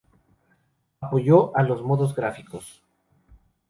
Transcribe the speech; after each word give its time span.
Apoyo 0.99 1.55
a 1.55 1.61
los 1.61 1.83
modos 1.83 2.15
gráficos. 2.15 2.81